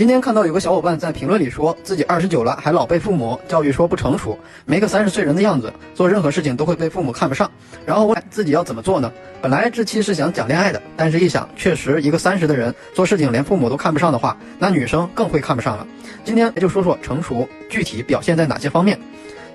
[0.00, 7.50] 今天看到有个小伙伴在评论里说自己二十九了还老被父母教育说不成熟，没个三十岁人的样子，做任何事情都会被父母看不上。
[7.84, 9.12] 然后问自己要怎么做呢？
[9.42, 15.86] 本来这期是想讲恋爱的，但是一想，确实一个三十的人做事情连父母都看不上的话，那女生更会看不上了。
[16.24, 18.98] 今天就说说成熟具体表现在哪些方面。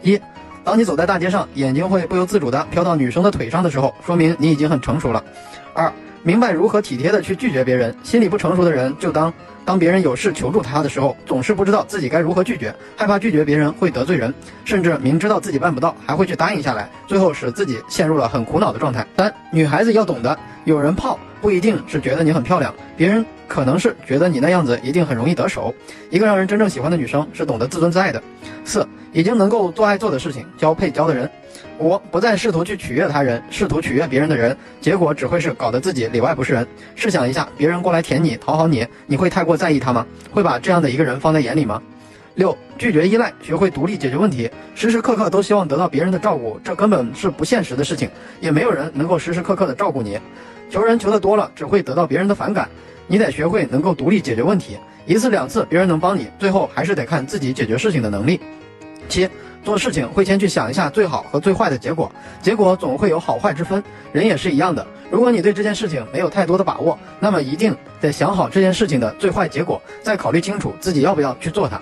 [0.04, 0.22] 一，
[0.64, 5.24] 当你走在大街上，眼睛会不由自主地飘到女生的腿上的时候，说明你已经很成熟了。
[5.74, 5.92] 二，
[6.26, 9.32] 明白如何体贴地去拒绝别人，心理不成熟的人就当。
[9.64, 14.34] 当别人有事求助他的时候，总是不知道自己该如何拒绝，害怕拒绝别人会得罪人，
[14.64, 19.06] 甚至明知道自己办不到，还会去答应下来，最后使自己陷入了很苦恼的状态。
[19.18, 25.72] 三，女孩子要懂得，有人泡不一定是觉得你很漂亮，别人可能是觉得你那样子一定很容易得手。
[26.10, 28.20] 一个让人真正喜欢的女生是懂得自尊自爱的。
[28.64, 31.30] 四，已经能够做爱做的事情，交配交的人。
[31.80, 36.66] 五不再试图去取悦他人，试图取悦别人的人，结果只会是搞得自己里外不是人。
[36.96, 40.06] 试想一下，别人过来舔你，讨好你，你会太过在意他吗？
[40.32, 41.82] 会把这样的一个人放在眼里吗？
[42.36, 44.50] 六拒绝依赖，学会独立解决问题。
[44.74, 50.20] 时时刻刻都希望得到别人的照顾，这根本是不现实的事情，也没有人能够时时刻刻的照顾你。
[50.70, 52.70] 求人求的多了，只会得到别人的反感。
[53.08, 58.40] 你得学会能够独立解决问题，一次两次别人能帮你，最后还是得看自己解决事情的能力。
[59.08, 59.30] 七。
[59.64, 63.84] 做事情会先去想一下最好和最坏的结果，结果总会有好坏之分。
[64.14, 71.82] 人也是一样的，如果你对这件事情没有太多的把握，那么一定得想好这件事情的最坏结果，再考虑清楚自己要不要去做它。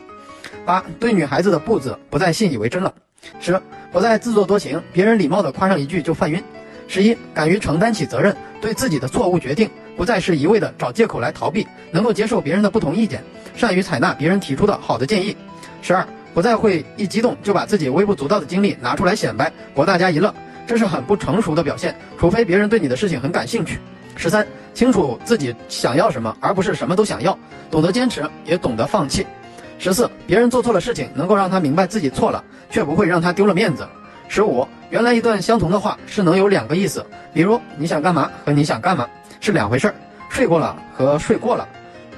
[0.66, 2.94] 八，对女孩子的步子不再信以为真了。
[3.42, 6.42] 十，不再自作多情，别人礼貌的夸上一句就犯晕。
[6.88, 13.22] 十一，敢于承担起责任，对自己的错误决定不再是一味的找借口来逃避，能够接受别人的不同意见，
[13.58, 15.36] 善于采纳别人提出的好的建议。
[15.82, 16.08] 十二。
[16.34, 20.34] 不再会一激动就把自己微不足道的经历拿出来显摆博大家一乐，
[20.66, 21.96] 这是很不成熟的表现。
[22.18, 23.80] 除非别人对你的事情很感兴趣。
[24.16, 27.38] 十三，清楚自己想要什么，而不是什么都想要，
[27.70, 29.26] 懂得坚持，也懂得放弃。
[29.80, 33.88] 十四，别人做错了事情，能够让他明白自己错了，却不会让他丢了面子。
[34.28, 39.08] 十五，原来一段相同的话是能有两个意思，比如你想干嘛和你想干嘛
[39.40, 39.96] 是两回事儿，
[40.30, 41.68] 睡过了和睡过了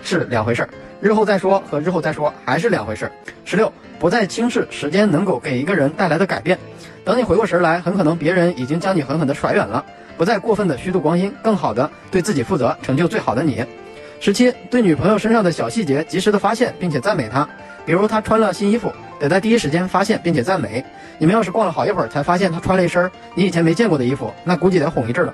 [0.04, 0.70] 是两回事儿，
[1.06, 3.12] 日后再说和日后再说还是两回事儿。
[3.44, 3.72] 十六。
[4.00, 6.58] 不再轻视时间能够给一个人带来的改变，
[7.04, 9.86] 等你回过神来，很可能别人已经将你狠狠地甩远了。
[10.18, 13.64] 不再过分的虚度光阴，更好的对自己负责，成就最好的你。
[14.20, 17.48] 十七，对女朋友身上的小细节及时的发现，并且赞美她，
[17.86, 20.84] 比如她穿了新衣服，得在第一时间发现并且赞美。
[21.20, 25.32] 你们要是逛了好一会儿才发现她穿了一身你以前没见过的衣服，那估计得哄一阵了。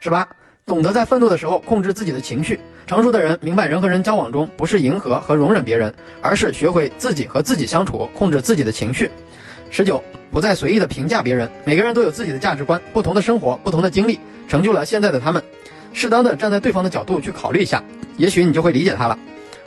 [0.00, 0.26] 十八。
[0.66, 5.92] 懂得在愤怒的时候控制自己的情绪，成熟的人明白人和人交往中不是迎合和容忍别人，
[6.22, 9.10] 而是学会自己和自己相处，控制自己的情绪。
[9.70, 15.42] 十九，不再随意的评价别人，每个人都有自己的价值观，不同的生活，不同的经历，成就了现在的他们。
[15.92, 17.82] 适当的站在对方的角度去考虑一下，
[18.18, 19.18] 也许你就会理解他了。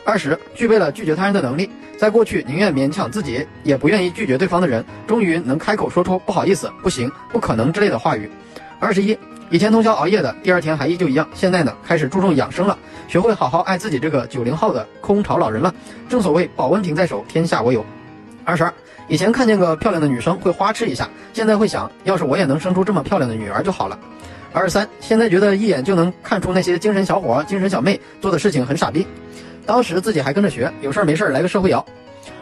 [0.05, 8.31] 二十，具备了拒绝他人的能力，在过去宁愿勉强自己，也不愿意拒绝对方的人，终于能开口说出不好意思、不行、不可能之类的话语。
[8.79, 9.17] 二十一。
[9.51, 11.27] 以前通宵熬夜的，第二天还依旧一样。
[11.33, 12.77] 现在呢，开始注重养生了，
[13.07, 15.73] 学会好好爱自己这个九零后的空巢老人了。
[16.07, 17.83] 正所谓保温瓶在手，天下我有。
[18.45, 18.71] 二十二，
[19.07, 23.97] 以前看见个漂亮的女生会花痴一下，现在会想，要是我也能生出这么漂亮的女儿就好了。
[24.53, 29.07] 二十三，现在觉得一眼就能看出那些精神小伙、精神小妹做的事情很傻逼，
[29.65, 31.83] 当时自己还跟着学，有事儿没事儿来个社会摇。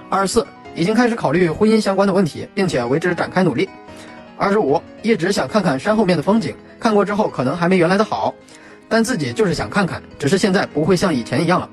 [0.09, 0.45] 二十四，
[0.75, 3.69] 已经开始考虑婚姻相关的问题，并且为之展开努力。
[4.37, 6.53] 二十五，一直想看看山后面的风景。
[6.79, 8.33] 看过之后可能还没原来的好，
[8.87, 11.69] 但自己就是想看看，只是现在不会像以前一样了。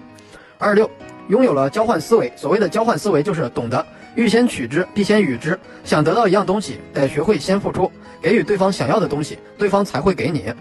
[0.58, 0.90] 二六，
[1.28, 2.32] 拥有了交换思维。
[2.36, 3.84] 所谓的交换思维，就是懂得
[4.14, 5.58] 欲先取之，必先予之。
[5.84, 7.90] 想得到一样东西，得学会先付出，
[8.22, 10.52] 给予对方想要的东西，对方才会给你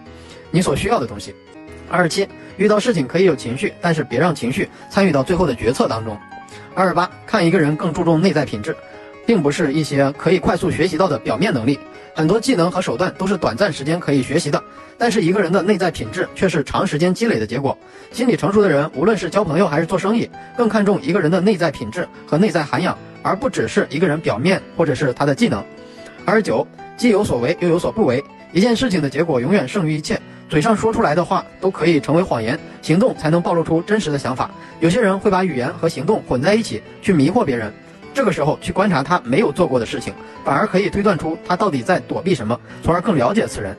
[0.52, 1.34] 你所需要的东西。
[1.90, 2.28] 二十七，
[2.58, 6.18] 遇到事情可以有情绪，但是别让情绪参与到最后的决策当中。
[6.76, 8.76] 二十八，看一个人更注重内在品质，
[9.26, 11.80] 并不是一些可以快速学习到的表面能力。
[12.16, 14.64] 很多技能和手段都是短暂时间可以学习的，
[15.00, 17.76] 但是一个人的内在品质却是长时间积累的结果。
[18.12, 25.64] 心理成熟的人，无论是交朋友还是做生意，更看重一个人的内在品质和内在涵养，而不只是一个人表面或者是他的技能。
[26.24, 26.66] 二十九，
[26.96, 30.20] 既有所为又有所不为，一件事情的结果永远胜于一切。
[30.48, 34.52] 嘴上说出来的话都可以成为谎言，行动才能暴露出真实的想法。
[34.80, 37.74] 有些人会把语言和行动混在一起，去迷惑别人。
[38.14, 40.14] 这个时候去观察他没有做过的事情，
[40.46, 43.76] 反而可以推断出他到底在躲避什么，从而更了解此人。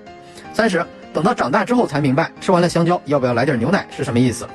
[0.53, 4.47] 三十，等到长大之后才明白，吃完了香蕉要不要来点牛奶是什么意思。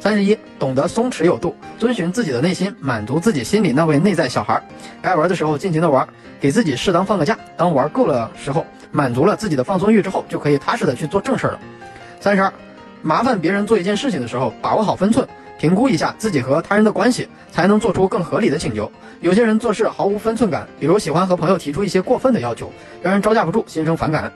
[0.00, 4.62] 三十一，懂得松弛有度，遵循自己的内心，满足自己心里那位内在小孩。
[5.02, 6.06] 该玩的时候尽情的玩，
[6.40, 7.36] 给自己适当放个假。
[7.56, 11.58] 当玩够了时候，满足了自己的放松欲之后，就可以踏实的去做正事了。
[12.20, 12.52] 三十二，
[13.02, 15.26] 麻烦别人做一件事情的时候，把握好分寸。
[15.58, 18.90] 评估一下自己和他人的关系，才能做出更合理的请求。
[19.20, 22.70] 有些人做事毫无分寸感，比如喜欢和朋友提出一些过分的要求，
[23.02, 24.30] 让人招架不住，心生反感。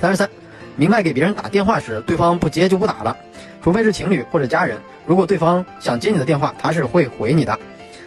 [0.00, 0.28] 三十三，
[0.76, 3.16] 明白给别人打电话时，对方不接就不打了，
[3.62, 4.78] 除非是情侣或者家人。
[5.04, 7.58] 如果对方想接你的电话，他是会回你的。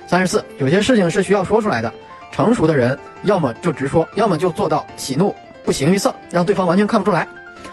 [0.08, 1.94] 三十四，有些事情是需要说出来的。
[2.32, 7.28] 成熟的人，要么就直说，要么就做到喜怒不形于色，让对方完全看不出来。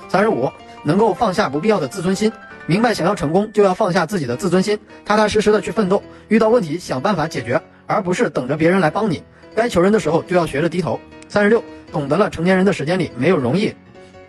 [0.08, 0.50] 三十五，
[0.84, 2.32] 能够放下不必要的自尊心，
[2.66, 9.22] 明白想要成功就要放下自己的自尊心，踏踏实实的去奋斗，遇到问题想办法解决，而不是等着别人来帮你。
[9.54, 10.98] 该求人的时候就要学着低头。
[11.28, 13.74] 三十六，懂得了成年人的时间里没有容易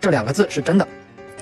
[0.00, 0.86] 这两个字是真的。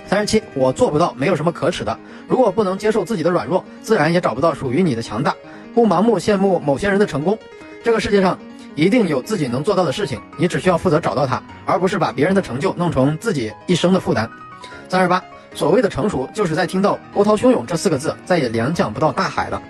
[0.06, 1.98] 三十七，我做不到，没有什么可耻的。
[2.28, 5.34] 如果不能接受自己的软弱，自然也找不到属于你的强大。
[5.74, 7.38] 不盲目羡慕某些人的成功，
[7.82, 8.38] 这个世界上。
[8.74, 14.26] 一定有自己能做到的事情，你只需要负责找到它，而不是把别人的成就弄成自己一生的负担。
[14.88, 15.22] 三十八，
[15.54, 19.62] 所谓的成熟，就是在听到波涛汹涌这四个字，再也联想不到大海了。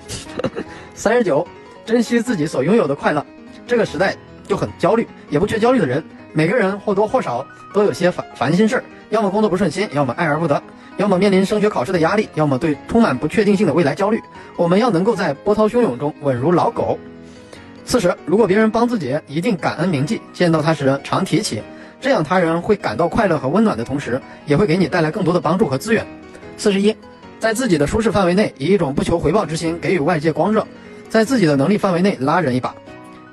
[0.95, 1.47] 三十九，
[1.85, 3.25] 珍惜自己所拥有的快乐。
[3.67, 6.03] 这个时代就很焦虑，也不缺焦虑的人。
[6.33, 10.63] 每个人或多或少都有些烦烦心事儿，要么工作不顺心，要么爱而不得，
[10.97, 14.21] 要么面临升学考试的压力，要么对充满不确定性的未来焦虑。
[14.57, 16.99] 我们要能够在波涛汹涌中稳如老狗。
[17.85, 21.63] 四十，如果别人帮自己，一定感恩铭记，见到他时常提起，
[22.03, 26.05] 这样他人会感到快乐和温暖的同时，也会给你带来更多的帮助和资源。
[26.57, 26.95] 四十一，
[27.39, 30.67] 在自己的舒适范围内，以一种不求回报之心给予外界光热，
[31.09, 32.75] 在自己的能力范围内拉人一把，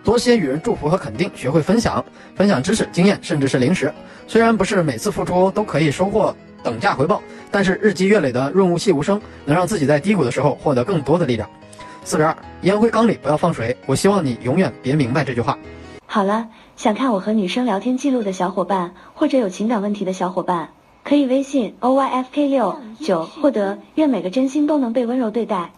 [0.04, 2.06] 多些与人祝福和肯定，学会分享，
[2.36, 3.92] 分享知识、经验，甚至是零食。
[4.27, 11.50] 虽然不是每次付出都可以收获等价回报，但是日积月累的润物细无声，能让自己在低谷的时候获得更多的力量。
[12.06, 13.75] 四十二，烟灰缸里不要放水。
[13.88, 15.57] 我希望你永远别明白这句话。
[16.11, 20.69] 好了，想看我和女生聊天记录的小伙伴，或者有情感问题的小伙伴，
[21.03, 23.77] 可以微信 o y f k 六九获得。
[23.94, 25.71] 愿每个真心都能被温柔对待。